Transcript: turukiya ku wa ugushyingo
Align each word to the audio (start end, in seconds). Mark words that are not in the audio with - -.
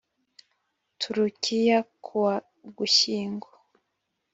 turukiya 0.99 1.79
ku 2.03 2.13
wa 2.23 2.35
ugushyingo 2.67 3.49